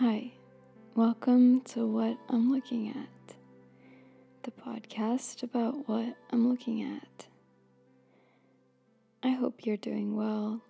[0.00, 0.30] Hi,
[0.94, 3.34] welcome to What I'm Looking At,
[4.44, 7.26] the podcast about what I'm looking at.
[9.24, 10.60] I hope you're doing well.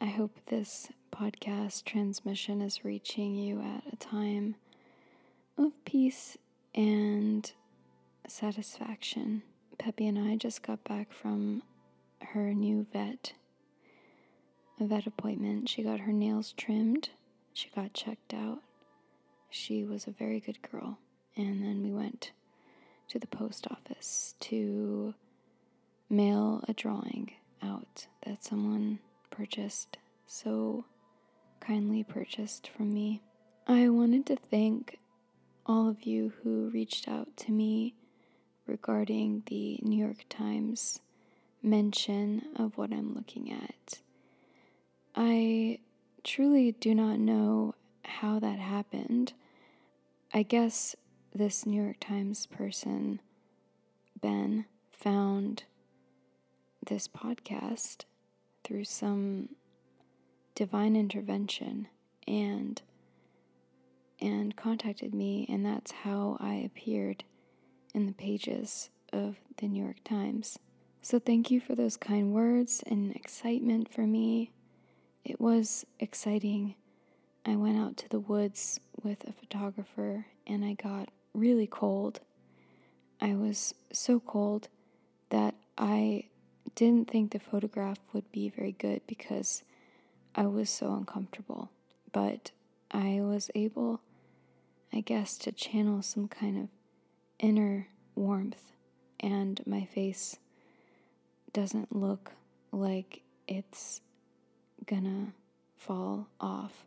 [0.00, 4.54] I hope this podcast transmission is reaching you at a time
[5.58, 6.38] of peace
[6.74, 7.52] and
[8.26, 9.42] satisfaction.
[9.76, 11.62] Peppy and I just got back from
[12.22, 13.34] her new vet,
[14.80, 15.68] a vet appointment.
[15.68, 17.10] She got her nails trimmed,
[17.52, 18.62] she got checked out
[19.50, 20.98] she was a very good girl.
[21.36, 22.32] And then we went
[23.08, 25.14] to the post office to
[26.10, 27.32] mail a drawing
[27.62, 28.98] out that someone
[29.30, 30.84] purchased, so
[31.60, 33.22] kindly purchased from me.
[33.66, 34.98] I wanted to thank
[35.66, 37.94] all of you who reached out to me
[38.66, 41.00] regarding the New York Times
[41.62, 44.00] mention of what I'm looking at.
[45.14, 45.80] I
[46.24, 47.74] truly do not know
[48.04, 49.32] how that happened.
[50.32, 50.94] I guess
[51.34, 53.20] this New York Times person,
[54.20, 55.64] Ben, found
[56.86, 58.04] this podcast
[58.62, 59.50] through some
[60.54, 61.88] divine intervention
[62.26, 62.82] and
[64.20, 67.24] and contacted me and that's how I appeared
[67.94, 70.58] in the pages of the New York Times.
[71.00, 74.50] So thank you for those kind words and excitement for me.
[75.24, 76.74] It was exciting
[77.44, 82.20] I went out to the woods with a photographer and I got really cold.
[83.20, 84.68] I was so cold
[85.30, 86.24] that I
[86.74, 89.62] didn't think the photograph would be very good because
[90.34, 91.70] I was so uncomfortable.
[92.12, 92.50] But
[92.90, 94.00] I was able,
[94.92, 96.68] I guess, to channel some kind of
[97.38, 98.72] inner warmth,
[99.20, 100.38] and my face
[101.52, 102.32] doesn't look
[102.72, 104.00] like it's
[104.86, 105.32] gonna
[105.74, 106.84] fall off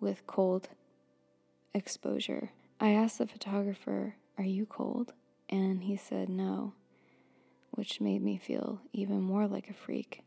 [0.00, 0.68] with cold
[1.74, 2.50] exposure.
[2.80, 5.12] I asked the photographer, Are you cold?
[5.48, 6.74] And he said no,
[7.72, 10.22] which made me feel even more like a freak.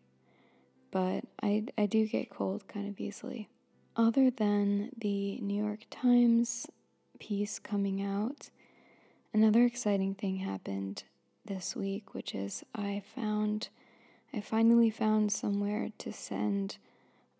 [0.91, 3.49] But I, I do get cold kind of easily.
[3.95, 6.67] Other than the New York Times
[7.19, 8.49] piece coming out,
[9.33, 11.03] another exciting thing happened
[11.45, 13.69] this week, which is I found,
[14.33, 16.77] I finally found somewhere to send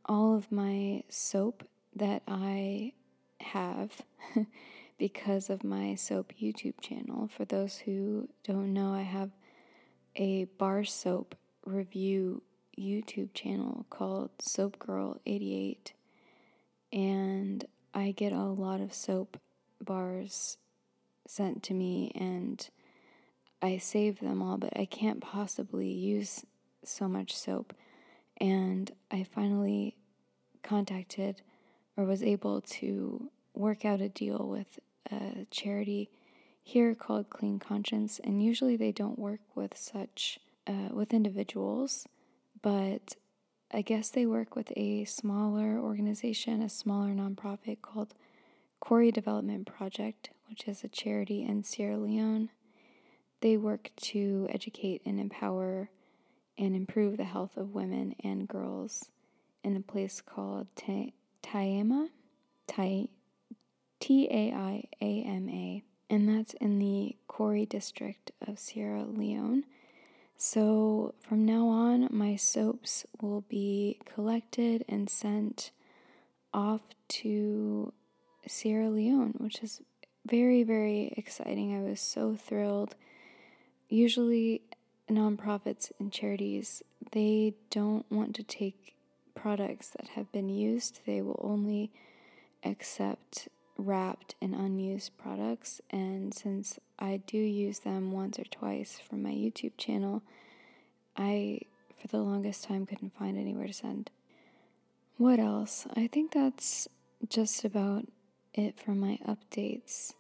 [0.06, 1.64] all of my soap
[1.96, 2.94] that I
[3.42, 3.92] have
[4.98, 7.28] because of my soap YouTube channel.
[7.28, 9.32] For those who don't know, I have
[10.16, 12.42] a bar soap review
[12.78, 15.94] YouTube channel called Soapgurl88
[16.92, 19.38] and I get a lot of soap
[19.82, 20.58] bars
[21.28, 22.68] sent to me and
[23.62, 26.46] I save them all, but I can't possibly use
[26.84, 27.74] so much soap.
[28.38, 29.96] And I finally
[30.64, 31.42] contacted
[31.96, 34.80] or was able to work out a deal with
[35.12, 36.10] a charity
[36.64, 42.08] here called Clean Conscience, and usually they don't work with such uh, with individuals,
[42.62, 43.16] but
[43.72, 48.14] I guess they work with a smaller organization, a smaller nonprofit called
[48.82, 52.50] Koori Development Project, which is a charity in Sierra Leone.
[53.42, 55.90] They work to educate and empower
[56.58, 59.10] and improve the health of women and girls
[59.64, 63.08] in a place called Taiama, Tai,
[64.00, 69.66] T A I A M A, and that's in the Koori district of Sierra Leone.
[70.36, 75.72] So from now on, my soaps will be collected and sent
[76.54, 77.94] off to
[78.48, 79.82] Sierra Leone, which is
[80.26, 81.78] very, very exciting.
[81.78, 82.96] I was so thrilled.
[83.90, 84.62] Usually,
[85.10, 86.82] nonprofits and charities,
[87.12, 88.96] they don't want to take
[89.44, 91.02] products that have been used.
[91.06, 91.92] They will only
[92.64, 95.82] accept wrapped and unused products.
[95.90, 100.24] And since I do use them once or twice for my YouTube channel,
[101.18, 101.60] I,
[102.00, 104.12] for the longest time, couldn't find anywhere to send.
[105.18, 105.88] What else?
[105.94, 106.88] I think that's
[107.28, 108.06] just about
[108.54, 110.14] it for my updates.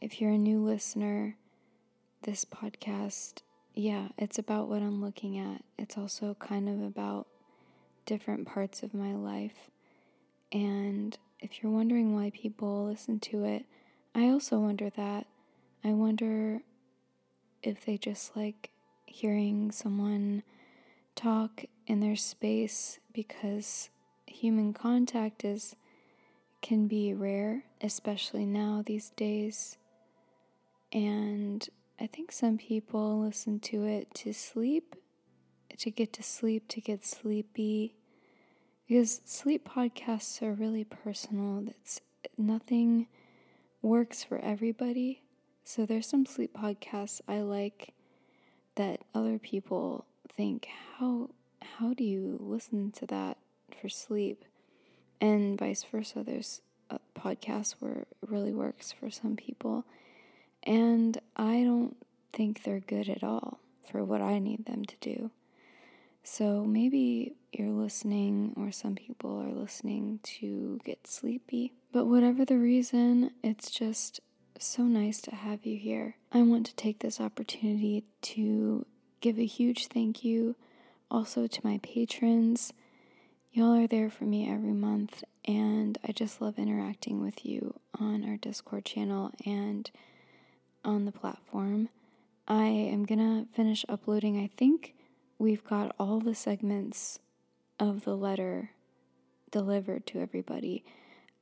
[0.00, 1.36] If you're a new listener,
[2.22, 3.42] this podcast,
[3.74, 5.62] yeah, it's about what I'm looking at.
[5.78, 7.28] It's also kind of about
[8.06, 9.70] different parts of my life.
[10.52, 13.66] And if you're wondering why people listen to it,
[14.14, 15.26] I also wonder that.
[15.84, 16.62] I wonder
[17.62, 18.70] if they just like
[19.04, 20.42] hearing someone
[21.14, 23.90] talk in their space because
[24.26, 25.76] human contact is
[26.62, 29.76] can be rare, especially now these days.
[30.92, 31.68] And
[32.00, 34.96] I think some people listen to it to sleep
[35.78, 37.94] to get to sleep, to get sleepy.
[38.86, 41.68] Because sleep podcasts are really personal.
[41.68, 42.00] It's
[42.38, 43.08] nothing
[43.82, 45.22] works for everybody.
[45.64, 47.92] So there's some sleep podcasts I like
[48.76, 50.04] that other people
[50.36, 50.68] think
[50.98, 51.30] how
[51.78, 53.38] how do you listen to that
[53.80, 54.44] for sleep?
[55.20, 56.22] And vice versa.
[56.22, 59.84] There's a podcast where it really works for some people.
[60.62, 61.96] And I don't
[62.32, 63.58] think they're good at all
[63.90, 65.30] for what I need them to do.
[66.28, 71.72] So maybe you're listening, or some people are listening to get sleepy.
[71.92, 74.18] But whatever the reason, it's just
[74.58, 76.16] so nice to have you here.
[76.32, 78.84] I want to take this opportunity to
[79.20, 80.56] give a huge thank you
[81.12, 82.72] also to my patrons.
[83.52, 88.28] Y'all are there for me every month, and I just love interacting with you on
[88.28, 89.88] our Discord channel and
[90.84, 91.88] on the platform.
[92.48, 94.95] I am gonna finish uploading, I think
[95.38, 97.18] we've got all the segments
[97.78, 98.70] of the letter
[99.50, 100.84] delivered to everybody,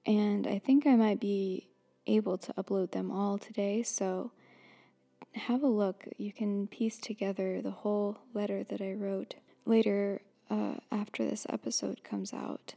[0.07, 1.69] and I think I might be
[2.07, 3.83] able to upload them all today.
[3.83, 4.33] So
[5.33, 6.05] have a look.
[6.17, 10.21] You can piece together the whole letter that I wrote later
[10.51, 12.75] uh, after this episode comes out.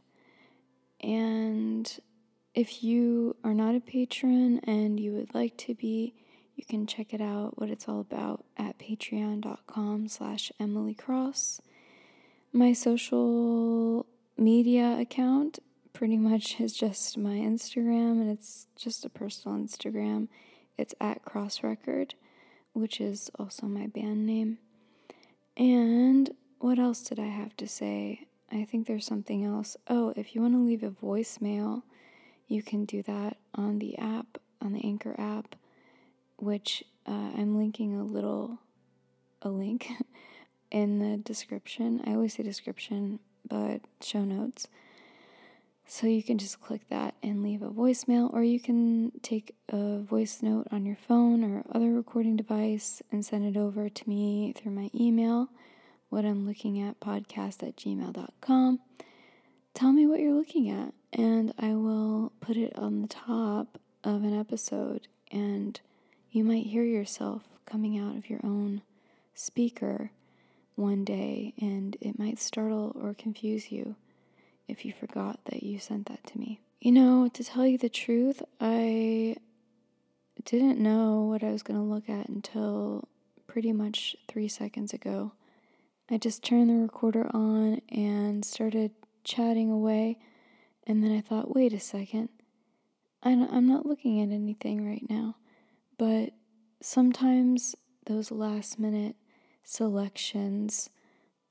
[1.00, 1.98] And
[2.54, 6.14] if you are not a patron and you would like to be,
[6.58, 11.62] you can check it out, what it's all about, at patreon.com slash Emily Cross.
[12.52, 14.06] My social
[14.36, 15.60] media account
[15.92, 20.26] pretty much is just my Instagram, and it's just a personal Instagram.
[20.76, 22.16] It's at Cross Record,
[22.72, 24.58] which is also my band name.
[25.56, 26.28] And
[26.58, 28.26] what else did I have to say?
[28.50, 29.76] I think there's something else.
[29.86, 31.82] Oh, if you want to leave a voicemail,
[32.48, 35.54] you can do that on the app, on the Anchor app,
[36.38, 38.58] which uh, I'm linking a little,
[39.42, 39.88] a link
[40.70, 42.02] in the description.
[42.06, 44.68] I always say description, but show notes.
[45.90, 50.00] So you can just click that and leave a voicemail, or you can take a
[50.00, 54.52] voice note on your phone or other recording device and send it over to me
[54.54, 55.48] through my email,
[56.10, 58.80] what I'm looking at podcast at gmail.com.
[59.72, 64.24] Tell me what you're looking at, and I will put it on the top of
[64.24, 65.80] an episode, and
[66.30, 68.82] you might hear yourself coming out of your own
[69.34, 70.10] speaker
[70.74, 73.96] one day, and it might startle or confuse you
[74.68, 76.60] if you forgot that you sent that to me.
[76.80, 79.36] You know, to tell you the truth, I
[80.44, 83.08] didn't know what I was going to look at until
[83.46, 85.32] pretty much three seconds ago.
[86.10, 88.92] I just turned the recorder on and started
[89.24, 90.18] chatting away,
[90.86, 92.28] and then I thought, wait a second,
[93.22, 95.36] I'm not looking at anything right now.
[95.98, 96.30] But
[96.80, 97.74] sometimes
[98.06, 99.16] those last minute
[99.64, 100.88] selections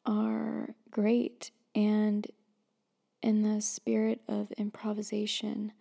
[0.06, 2.25] are great and
[3.22, 5.74] in the spirit of improvisation,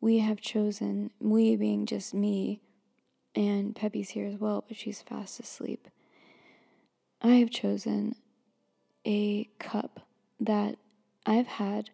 [0.00, 2.60] we have chosen, we being just me,
[3.34, 5.88] and Peppy's here as well, but she's fast asleep.
[7.20, 8.14] I have chosen
[9.04, 10.06] a cup
[10.38, 10.76] that
[11.26, 11.90] I've had.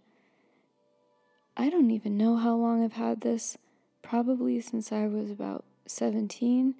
[1.57, 3.57] I don't even know how long I've had this,
[4.03, 6.75] probably since I was about 17,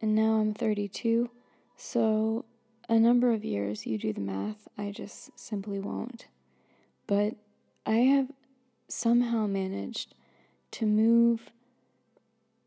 [0.00, 1.30] and now I'm 32.
[1.76, 2.44] So,
[2.88, 6.26] a number of years, you do the math, I just simply won't.
[7.06, 7.34] But
[7.84, 8.28] I have
[8.88, 10.14] somehow managed
[10.72, 11.50] to move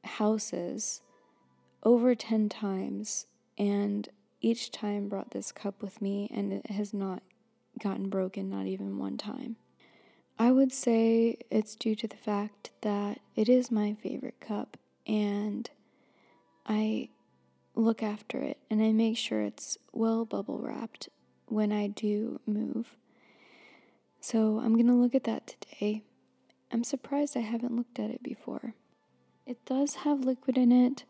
[0.03, 1.01] houses
[1.83, 3.25] over 10 times
[3.57, 4.09] and
[4.41, 7.21] each time brought this cup with me and it has not
[7.79, 9.55] gotten broken not even one time.
[10.37, 15.69] I would say it's due to the fact that it is my favorite cup and
[16.65, 17.09] I
[17.75, 21.09] look after it and I make sure it's well bubble wrapped
[21.47, 22.95] when I do move.
[24.19, 26.03] So I'm going to look at that today.
[26.71, 28.75] I'm surprised I haven't looked at it before.
[29.45, 31.03] It does have liquid in it.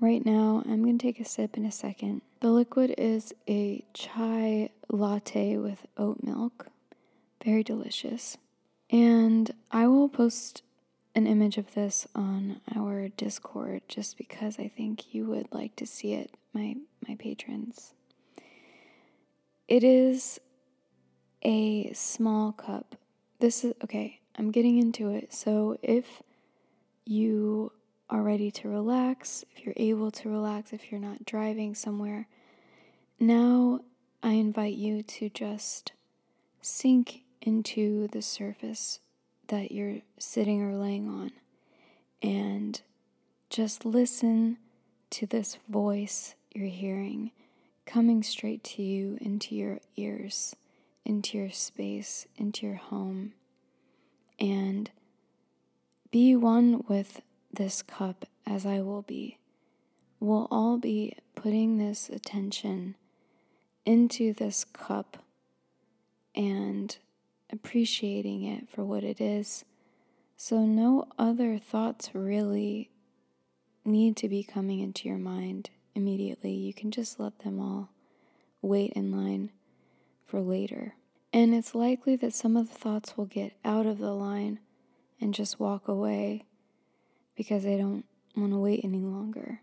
[0.00, 2.22] Right now, I'm going to take a sip in a second.
[2.40, 6.66] The liquid is a chai latte with oat milk.
[7.44, 8.36] Very delicious.
[8.90, 10.62] And I will post
[11.14, 15.86] an image of this on our Discord just because I think you would like to
[15.86, 17.94] see it, my my patrons.
[19.68, 20.40] It is
[21.42, 22.96] a small cup.
[23.38, 25.32] This is okay, I'm getting into it.
[25.32, 26.22] So if
[27.04, 27.72] you
[28.10, 32.26] are ready to relax, if you're able to relax, if you're not driving somewhere,
[33.20, 33.80] now
[34.22, 35.92] I invite you to just
[36.60, 39.00] sink into the surface
[39.48, 41.32] that you're sitting or laying on
[42.22, 42.80] and
[43.50, 44.58] just listen
[45.10, 47.30] to this voice you're hearing
[47.86, 50.56] coming straight to you into your ears
[51.04, 53.32] into your space, into your home,
[54.38, 54.90] and
[56.10, 57.20] be one with
[57.52, 59.38] this cup as I will be.
[60.18, 62.96] We'll all be putting this attention
[63.84, 65.18] into this cup
[66.34, 66.96] and
[67.54, 69.64] appreciating it for what it is.
[70.36, 72.90] So, no other thoughts really
[73.84, 76.52] need to be coming into your mind immediately.
[76.52, 77.90] You can just let them all
[78.60, 79.50] wait in line
[80.26, 80.96] for later.
[81.32, 84.58] And it's likely that some of the thoughts will get out of the line
[85.20, 86.44] and just walk away
[87.36, 88.04] because they don't
[88.36, 89.60] want to wait any longer.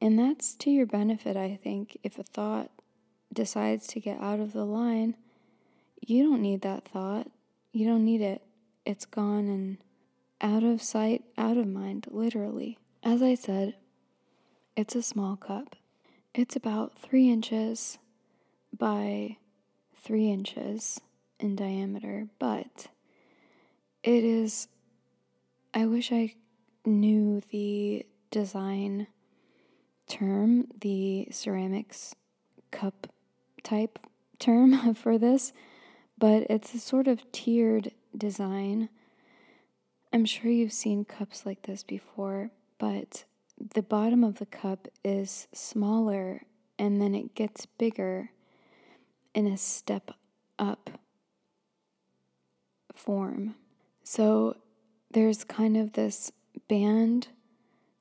[0.00, 1.98] And that's to your benefit, I think.
[2.02, 2.70] If a thought
[3.32, 5.16] decides to get out of the line,
[6.00, 7.30] you don't need that thought.
[7.72, 8.42] You don't need it.
[8.84, 9.78] It's gone and
[10.40, 12.78] out of sight, out of mind, literally.
[13.02, 13.74] As I said,
[14.76, 15.76] it's a small cup.
[16.34, 17.98] It's about three inches
[18.76, 19.36] by
[19.96, 21.00] three inches
[21.40, 22.86] in diameter, but
[24.02, 24.68] it is.
[25.74, 26.34] I wish I
[26.84, 29.08] knew the design
[30.06, 32.14] term, the ceramics
[32.70, 33.08] cup
[33.62, 33.98] type
[34.38, 35.52] term for this,
[36.18, 38.88] but it's a sort of tiered design.
[40.12, 43.24] I'm sure you've seen cups like this before, but
[43.74, 46.42] the bottom of the cup is smaller
[46.78, 48.30] and then it gets bigger
[49.34, 50.12] in a step
[50.58, 50.90] up
[52.94, 53.54] form.
[54.02, 54.56] So
[55.10, 56.32] there's kind of this
[56.68, 57.28] band,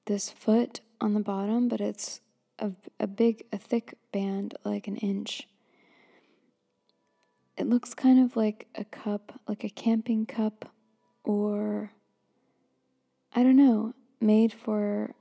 [0.05, 2.21] this foot on the bottom, but it's
[2.59, 5.47] a, a big, a thick band, like an inch.
[7.57, 10.71] It looks kind of like a cup, like a camping cup,
[11.23, 11.91] or
[13.33, 15.15] I don't know, made for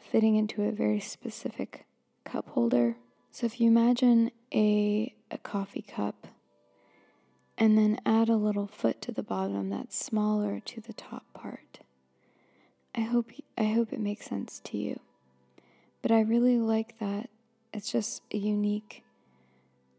[0.00, 1.84] fitting into a very specific
[2.24, 2.96] cup holder.
[3.32, 6.28] So if you imagine a, a coffee cup
[7.56, 11.80] and then add a little foot to the bottom that's smaller to the top part.
[12.94, 15.00] I hope I hope it makes sense to you.
[16.02, 17.28] But I really like that
[17.72, 19.02] it's just a unique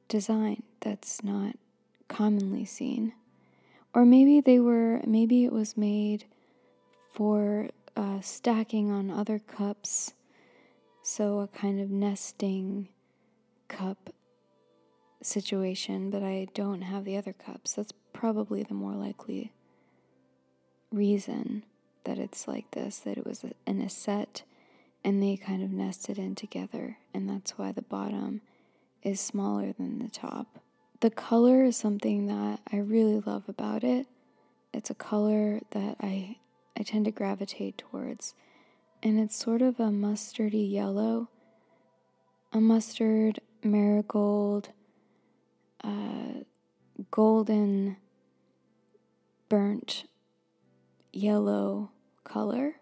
[0.08, 1.56] design that's not
[2.08, 3.14] commonly seen.
[3.94, 6.26] Or maybe they were maybe it was made
[7.12, 10.14] for uh, stacking on other cups,
[11.02, 12.88] so a kind of nesting
[13.68, 14.12] cup
[15.22, 17.74] situation, but I don't have the other cups.
[17.74, 19.52] That's probably the more likely
[20.92, 21.64] reason
[22.04, 24.44] that it's like this that it was in a set
[25.04, 28.42] and they kind of nested in together, and that's why the bottom
[29.02, 30.60] is smaller than the top.
[31.02, 34.08] The color is something that I really love about it.
[34.74, 36.38] It's a color that I
[36.78, 38.34] I tend to gravitate towards.
[39.02, 41.30] And it's sort of a mustardy yellow,
[42.52, 44.70] a mustard, marigold,
[45.84, 46.44] uh,
[47.12, 47.96] golden,
[49.48, 50.04] burnt
[51.14, 51.92] yellow
[52.26, 52.76] color.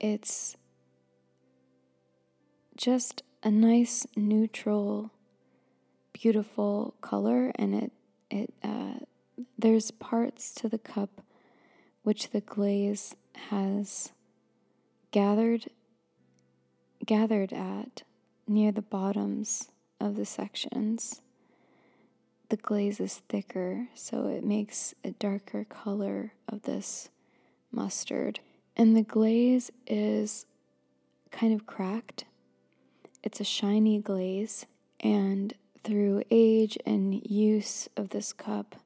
[0.00, 0.56] It's
[2.76, 5.10] just a nice neutral
[6.20, 7.92] beautiful color and it
[8.30, 8.94] it uh,
[9.56, 11.22] there's parts to the cup
[12.02, 13.14] which the glaze
[13.50, 14.12] has
[15.10, 15.70] gathered
[17.06, 18.02] gathered at
[18.46, 19.68] near the bottoms
[20.00, 21.22] of the sections.
[22.48, 27.10] The glaze is thicker, so it makes a darker color of this
[27.70, 28.40] mustard.
[28.76, 30.46] And the glaze is
[31.30, 32.24] kind of cracked.
[33.22, 34.64] It's a shiny glaze,
[35.00, 38.76] and through age and use of this cup,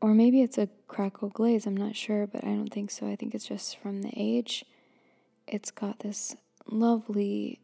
[0.00, 3.08] or maybe it's a crackle glaze, I'm not sure, but I don't think so.
[3.08, 4.64] I think it's just from the age.
[5.46, 6.36] It's got this
[6.66, 7.60] lovely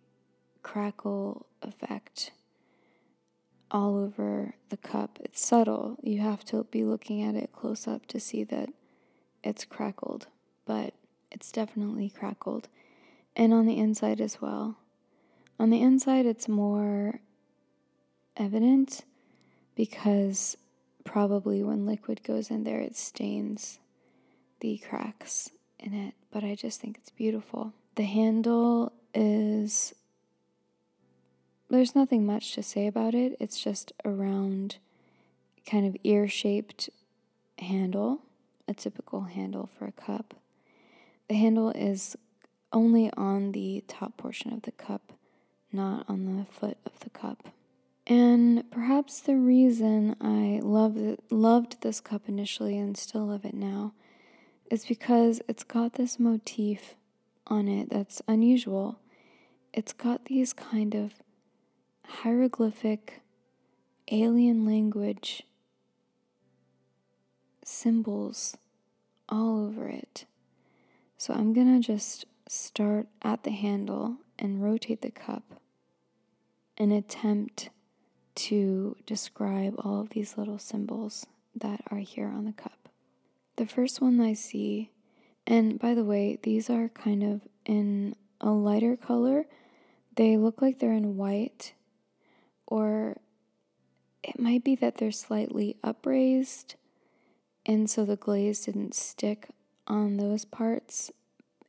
[0.62, 2.32] crackle effect
[3.70, 5.18] all over the cup.
[5.22, 5.96] It's subtle.
[6.02, 8.68] You have to be looking at it close up to see that
[9.42, 10.26] it's crackled,
[10.66, 10.94] but
[11.30, 12.68] it's definitely crackled.
[13.34, 14.76] And on the inside as well.
[15.58, 17.20] On the inside, it's more
[18.36, 19.04] evident
[19.74, 20.56] because
[21.04, 23.78] probably when liquid goes in there, it stains
[24.60, 27.72] the cracks in it, but I just think it's beautiful.
[27.96, 29.94] The handle is,
[31.68, 33.36] there's nothing much to say about it.
[33.40, 34.76] It's just a round,
[35.66, 36.90] kind of ear shaped
[37.58, 38.20] handle,
[38.68, 40.34] a typical handle for a cup.
[41.28, 42.16] The handle is
[42.72, 45.12] only on the top portion of the cup,
[45.72, 47.48] not on the foot of the cup.
[48.06, 50.98] And perhaps the reason I love
[51.30, 53.92] loved this cup initially and still love it now
[54.70, 56.96] is because it's got this motif
[57.46, 58.98] on it that's unusual.
[59.72, 61.14] It's got these kind of
[62.06, 63.22] hieroglyphic
[64.10, 65.44] alien language
[67.64, 68.56] symbols
[69.28, 70.26] all over it.
[71.16, 75.44] So I'm gonna just start at the handle and rotate the cup
[76.76, 77.70] and attempt
[78.34, 82.88] to describe all of these little symbols that are here on the cup.
[83.56, 84.90] The first one I see,
[85.46, 89.46] and by the way, these are kind of in a lighter color.
[90.16, 91.74] They look like they're in white,
[92.66, 93.18] or
[94.22, 96.76] it might be that they're slightly upraised,
[97.66, 99.48] and so the glaze didn't stick
[99.86, 101.10] on those parts.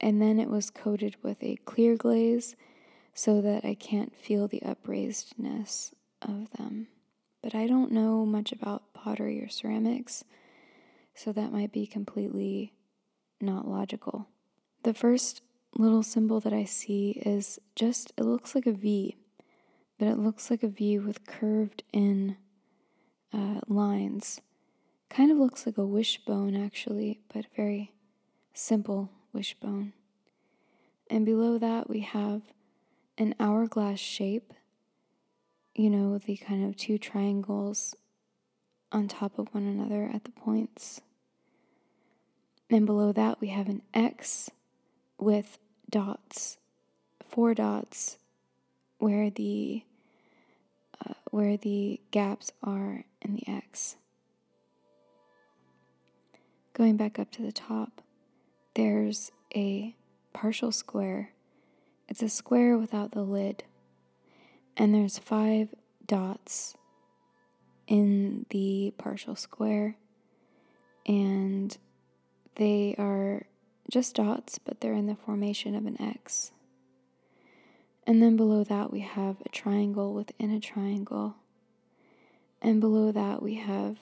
[0.01, 2.55] And then it was coated with a clear glaze
[3.13, 5.91] so that I can't feel the upraisedness
[6.30, 6.88] of them.
[7.42, 10.24] But I don't know much about pottery or ceramics,
[11.13, 12.74] so that might be completely
[13.42, 14.27] not logical.
[14.84, 15.42] The first
[15.77, 19.18] little symbol that I see is just, it looks like a V,
[20.00, 22.38] but it looks like a V with curved in
[23.34, 24.42] uh, lines.
[25.10, 27.91] Kind of looks like a wishbone, actually, but very
[28.54, 29.93] simple wishbone.
[31.10, 32.41] And below that, we have
[33.17, 34.54] an hourglass shape,
[35.75, 37.95] you know, the kind of two triangles
[38.91, 41.01] on top of one another at the points.
[42.69, 44.49] And below that, we have an X
[45.19, 45.57] with
[45.89, 46.57] dots,
[47.27, 48.17] four dots,
[48.99, 49.83] where the
[51.05, 53.95] uh, where the gaps are in the X.
[56.73, 58.01] Going back up to the top,
[58.75, 59.95] there's a
[60.33, 61.31] partial square.
[62.07, 63.63] It's a square without the lid.
[64.75, 65.69] And there's five
[66.05, 66.75] dots
[67.88, 69.97] in the partial square.
[71.05, 71.77] And
[72.55, 73.45] they are
[73.89, 76.51] just dots, but they're in the formation of an X.
[78.05, 81.36] And then below that, we have a triangle within a triangle.
[82.62, 83.97] And below that, we have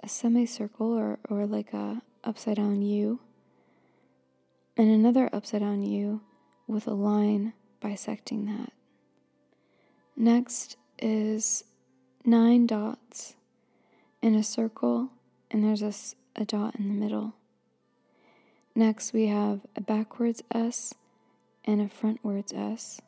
[0.00, 3.20] a semicircle or, or like a upside down U.
[4.76, 6.20] And another upside down U
[6.66, 8.72] with a line bisecting that.
[10.16, 11.64] Next is
[12.24, 13.34] nine dots
[14.22, 15.10] in a circle,
[15.50, 15.92] and there's a,
[16.40, 17.34] a dot in the middle.
[18.74, 20.94] Next, we have a backwards S
[21.64, 23.00] and a frontwards S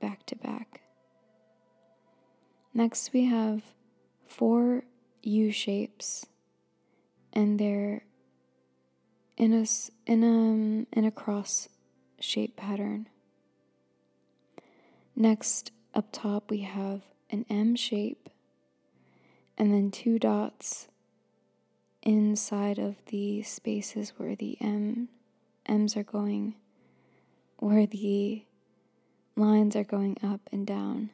[0.00, 0.82] back to back.
[2.74, 3.62] Next, we have
[4.26, 4.82] four
[5.22, 6.26] U shapes,
[7.32, 8.02] and they're
[9.36, 9.64] in a,
[10.04, 11.68] in a, in a cross
[12.18, 13.08] shape pattern.
[15.14, 18.28] Next, up top, we have an M shape,
[19.56, 20.88] and then two dots
[22.02, 25.08] inside of the spaces where the M
[25.64, 26.54] M's are going,
[27.56, 28.44] where the
[29.34, 31.10] lines are going up and down.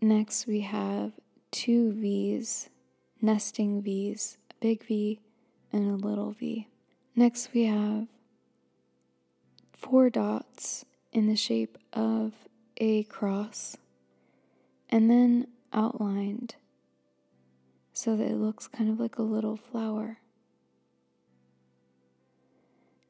[0.00, 1.12] Next, we have
[1.50, 2.70] two V's,
[3.20, 5.20] nesting V's, a big V
[5.72, 6.68] and a little v.
[7.14, 8.06] Next, we have
[9.72, 12.32] four dots in the shape of
[12.76, 13.76] a cross
[14.88, 16.56] and then outlined
[17.92, 20.18] so that it looks kind of like a little flower.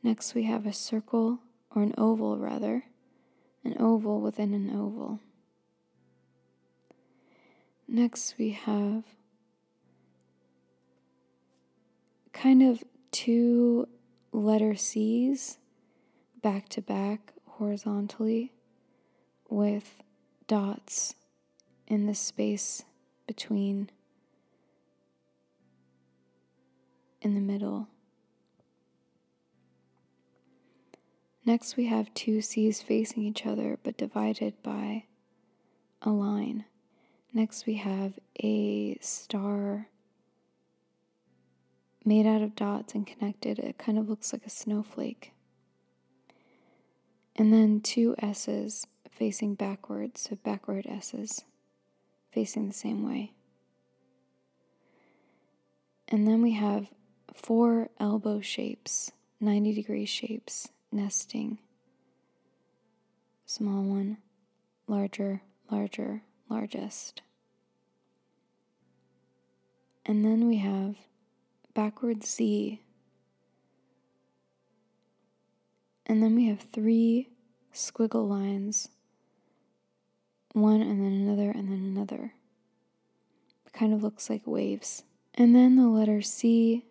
[0.02, 1.40] Next, we have a circle,
[1.74, 2.84] or an oval rather,
[3.64, 5.20] an oval within an oval.
[7.88, 9.04] Next, we have
[12.34, 13.88] kind of two
[14.32, 15.58] letter C's
[16.42, 18.52] back to back horizontally
[19.54, 20.02] with
[20.46, 21.14] dots
[21.86, 22.82] in the space
[23.26, 23.88] between
[27.22, 27.88] in the middle.
[31.46, 35.04] Next, we have two C's facing each other but divided by
[36.02, 36.64] a line.
[37.32, 39.88] Next, we have a star
[42.04, 43.58] made out of dots and connected.
[43.58, 45.32] It kind of looks like a snowflake.
[47.36, 51.44] And then two S's facing backwards, so backward S's
[52.32, 53.32] facing the same way.
[56.08, 56.88] And then we have
[57.32, 61.58] four elbow shapes, 90 degree shapes nesting.
[63.46, 64.18] Small one,
[64.86, 67.22] larger, larger, largest.
[70.04, 70.96] And then we have
[71.72, 72.80] backward Z.
[76.06, 77.28] And then we have three
[77.72, 78.88] squiggle lines
[80.54, 82.32] one and then another and then another.
[83.66, 85.02] It kind of looks like waves.
[85.34, 86.86] And then the letter C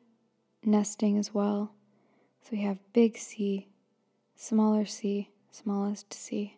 [0.63, 1.71] nesting as well.
[2.41, 3.69] So we have big C,
[4.35, 6.57] smaller c, smallest c.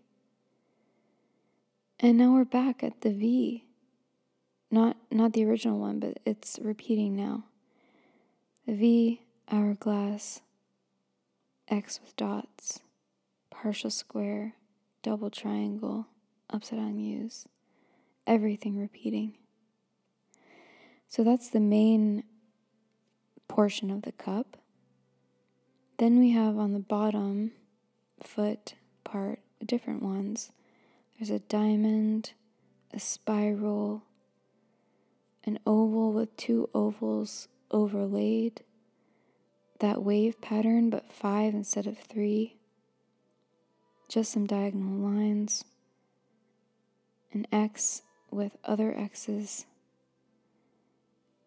[2.00, 3.64] And now we're back at the V.
[4.72, 7.46] Not not the original one, but it's repeating now.
[8.66, 10.42] The V hourglass,
[11.68, 12.82] X with dots,
[13.52, 14.56] partial square,
[15.04, 16.08] double triangle,
[16.50, 16.98] upside down
[18.28, 19.34] everything repeating.
[21.08, 22.24] So that's the main
[23.48, 24.58] portion of the cup.
[25.98, 27.52] Then we have on the bottom
[28.24, 30.52] foot part different ones.
[31.18, 32.34] There's a diamond,
[32.94, 34.04] a spiral,
[35.46, 38.62] an oval with two ovals overlaid,
[39.80, 42.58] that wave pattern, but five instead of three,
[44.10, 45.64] just some diagonal lines,
[47.36, 49.66] an X with other X's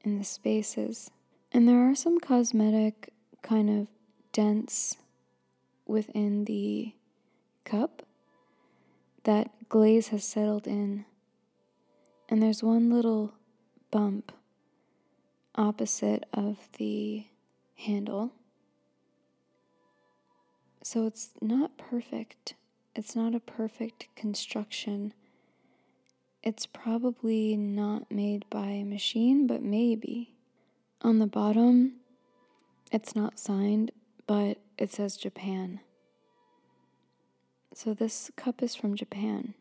[0.03, 1.11] in the spaces.
[1.51, 3.88] And there are some cosmetic kind of
[4.33, 4.98] dents
[5.87, 6.92] within the
[7.64, 8.03] cup
[9.24, 11.07] that glaze has settled in.
[12.29, 13.33] And there's one little
[13.90, 14.33] bump
[15.55, 17.24] opposite of the
[17.77, 18.33] handle.
[20.83, 22.55] So it's not perfect.
[22.94, 25.14] It's not a perfect construction.
[26.48, 30.32] It's probably not made by a machine, but maybe.
[31.02, 31.96] On the bottom,
[32.90, 33.90] it's not signed,
[34.26, 35.80] but it says Japan.
[37.74, 39.52] So this cup is from Japan.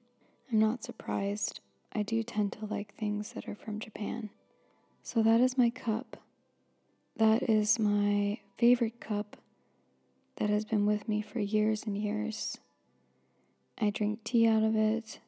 [0.50, 1.60] I'm not surprised.
[1.92, 4.30] I do tend to like things that are from Japan.
[5.04, 6.16] So that is my cup.
[7.18, 9.36] That is my favorite cup
[10.38, 12.60] that has been with me for years and years.
[13.78, 15.20] I drink tea out of it.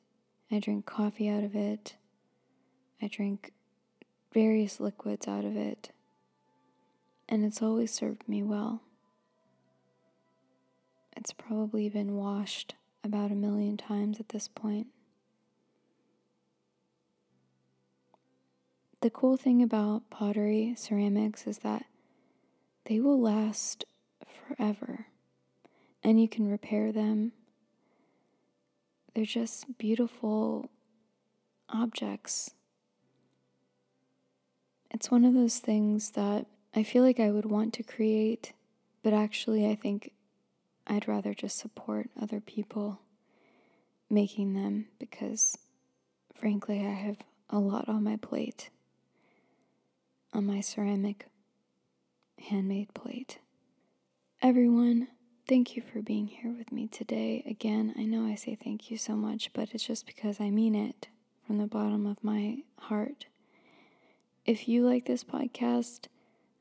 [0.52, 1.96] I drink coffee out of it.
[3.02, 3.54] I drink
[4.34, 5.92] various liquids out of it.
[7.28, 8.82] And it's always served me well.
[11.16, 14.88] It's probably been washed about a million times at this point.
[19.02, 21.86] The cool thing about pottery, ceramics, is that
[22.86, 23.86] they will last
[24.28, 25.08] forever
[26.04, 27.32] and you can repair them.
[29.20, 30.70] They're just beautiful
[31.68, 32.52] objects.
[34.92, 38.54] It's one of those things that I feel like I would want to create,
[39.04, 40.14] but actually, I think
[40.88, 43.02] I'd rather just support other people
[44.10, 45.58] making them because,
[46.34, 47.18] frankly, I have
[47.50, 48.70] a lot on my plate,
[50.32, 51.26] on my ceramic
[52.50, 53.40] handmade plate.
[54.42, 55.10] Everyone,
[55.50, 57.44] thank you for being here with me today.
[57.50, 60.76] Again, I know I say thank you so much, but it's just because I mean
[60.76, 61.08] it
[61.48, 63.26] from the bottom of my heart.
[64.46, 66.02] If you like this podcast,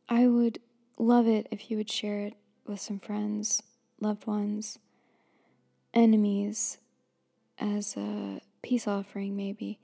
[0.09, 0.59] I would
[0.97, 2.35] love it if you would share it
[2.67, 3.63] with some friends
[4.01, 4.79] loved ones,
[5.93, 6.79] enemies,
[7.59, 9.79] as a peace offering, maybe.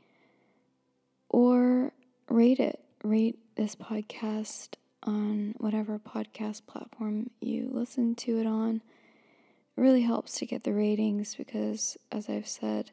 [1.29, 1.93] Or
[2.31, 2.81] rate it.
[3.03, 8.81] Rate this podcast on whatever podcast platform you listen to it on.
[9.77, 12.93] It really helps to get the ratings because, as I've said,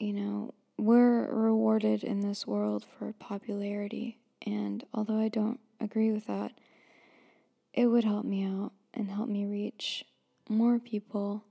[0.00, 4.18] you know, we're rewarded in this world for popularity.
[4.46, 6.52] And although I don't agree with that,
[7.74, 10.04] it would help me out and help me reach
[10.48, 11.44] more people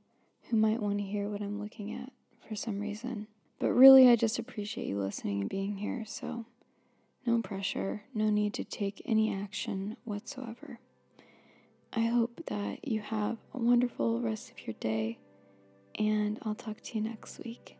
[0.49, 2.11] who might want to hear what I'm looking at
[2.47, 3.27] for some reason.
[3.59, 6.45] But really, I just appreciate you listening and being here, so
[7.25, 10.79] no pressure, no need to take any action whatsoever.
[11.91, 15.17] I hope that you have a wonderful rest of your day,
[15.97, 17.78] and I'll talk to you next week.